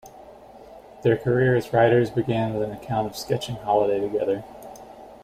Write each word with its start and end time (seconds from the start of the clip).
Their 1.03 1.15
career 1.15 1.55
as 1.55 1.73
writers 1.73 2.09
began 2.09 2.55
with 2.55 2.63
an 2.63 2.73
account 2.75 3.05
of 3.05 3.13
a 3.13 3.17
sketching 3.17 3.57
holiday 3.57 3.99
together. 3.99 4.43